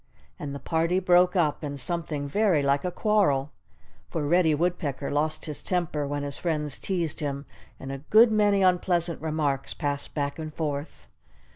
[0.39, 3.51] And the party broke up in something very like a quarrel.
[4.09, 7.45] For Reddy Woodpecker lost his temper when his friends teased him;
[7.79, 11.07] and a good many unpleasant remarks passed back and forth.